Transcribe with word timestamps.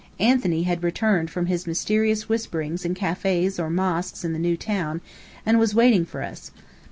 Anthony 0.19 0.63
had 0.63 0.81
returned 0.83 1.29
from 1.29 1.45
his 1.45 1.67
mysterious 1.67 2.27
whisperings 2.27 2.85
in 2.85 2.95
cafés 2.95 3.59
or 3.59 3.69
mosques 3.69 4.25
in 4.25 4.33
the 4.33 4.39
new 4.39 4.57
town, 4.57 4.99
and 5.45 5.59
was 5.59 5.75
waiting 5.75 6.05
for 6.05 6.23
us. 6.23 6.49